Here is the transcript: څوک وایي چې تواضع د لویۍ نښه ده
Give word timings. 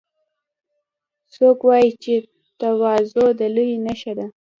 څوک 1.33 1.57
وایي 1.67 1.89
چې 2.03 2.13
تواضع 2.59 3.27
د 3.39 3.41
لویۍ 3.55 3.77
نښه 3.85 4.13
ده 4.19 4.27